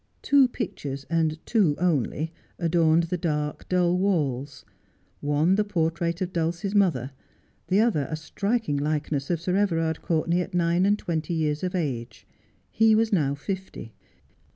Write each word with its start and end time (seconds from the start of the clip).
Two 0.23 0.47
pictures 0.47 1.05
and 1.11 1.37
two 1.45 1.75
only, 1.77 2.33
adorned 2.57 3.03
the 3.03 3.19
dark, 3.19 3.69
dull 3.69 3.99
walls— 3.99 4.65
one 5.21 5.53
the 5.53 5.63
portrait 5.63 6.21
of 6.21 6.33
Dulcie's 6.33 6.73
mother, 6.73 7.11
the 7.67 7.81
other 7.81 8.07
a 8.09 8.15
striking 8.15 8.77
likeness 8.77 9.29
of 9.29 9.39
Sir 9.39 9.55
Everard 9.55 10.01
Courtenay 10.01 10.41
at 10.41 10.55
nine 10.55 10.87
and 10.87 10.97
twenty 10.97 11.35
years 11.35 11.61
of 11.63 11.75
age. 11.75 12.25
He 12.71 12.95
was 12.95 13.13
now 13.13 13.35
fifty. 13.35 13.93